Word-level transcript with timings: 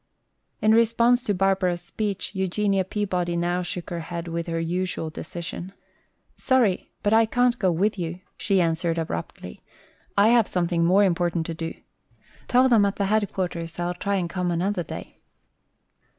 In 0.63 0.73
response 0.73 1.23
to 1.25 1.33
Barbara's 1.35 1.79
speech 1.79 2.33
Eugenia 2.33 2.83
Peabody 2.83 3.35
now 3.37 3.61
shook 3.61 3.91
her 3.91 3.99
head 3.99 4.27
with 4.27 4.47
her 4.47 4.59
usual 4.59 5.11
decision. 5.11 5.73
"Sorry, 6.37 6.91
but 7.03 7.13
I 7.13 7.27
can't 7.27 7.59
go 7.59 7.71
with 7.71 7.99
you," 7.99 8.19
she 8.35 8.61
answered 8.61 8.97
abruptly. 8.97 9.61
"I 10.17 10.29
have 10.29 10.47
something 10.47 10.83
more 10.83 11.03
important 11.03 11.45
to 11.45 11.53
do. 11.53 11.75
Tell 12.47 12.67
them 12.67 12.83
at 12.83 12.95
the 12.95 13.05
headquarters 13.13 13.79
I'll 13.79 13.93
try 13.93 14.15
and 14.15 14.27
come 14.27 14.49
another 14.49 14.81
day." 14.81 15.21